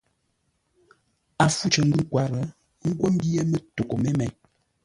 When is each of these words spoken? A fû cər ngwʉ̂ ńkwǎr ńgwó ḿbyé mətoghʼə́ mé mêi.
A 1.43 1.45
fû 1.55 1.65
cər 1.73 1.85
ngwʉ̂ 1.87 1.97
ńkwǎr 2.03 2.31
ńgwó 2.87 3.07
ḿbyé 3.15 3.41
mətoghʼə́ 3.51 3.99
mé 4.03 4.09
mêi. 4.19 4.31